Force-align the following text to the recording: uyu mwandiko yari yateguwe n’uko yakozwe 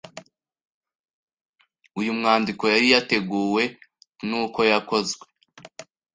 uyu 1.99 2.11
mwandiko 2.19 2.63
yari 2.73 2.87
yateguwe 2.93 3.63
n’uko 4.27 4.59
yakozwe 4.71 5.25